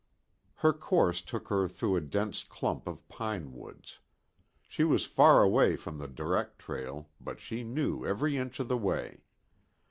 Her 0.55 0.73
course 0.73 1.21
took 1.21 1.49
her 1.49 1.67
through 1.67 1.95
a 1.95 2.01
dense 2.01 2.43
clump 2.43 2.87
of 2.87 3.07
pine 3.07 3.53
woods. 3.53 3.99
She 4.67 4.83
was 4.83 5.05
far 5.05 5.43
away 5.43 5.75
from 5.75 5.99
the 5.99 6.07
direct 6.07 6.57
trail, 6.57 7.11
but 7.19 7.39
she 7.39 7.63
knew 7.63 8.03
every 8.03 8.35
inch 8.35 8.59
of 8.59 8.67
the 8.67 8.79
way. 8.79 9.19